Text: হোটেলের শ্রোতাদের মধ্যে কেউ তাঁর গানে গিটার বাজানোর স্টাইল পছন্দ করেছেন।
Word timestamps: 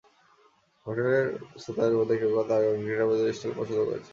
হোটেলের 0.85 1.25
শ্রোতাদের 1.61 1.97
মধ্যে 1.99 2.15
কেউ 2.19 2.31
তাঁর 2.39 2.61
গানে 2.63 2.79
গিটার 2.81 3.07
বাজানোর 3.09 3.35
স্টাইল 3.37 3.53
পছন্দ 3.59 3.79
করেছেন। 3.81 4.09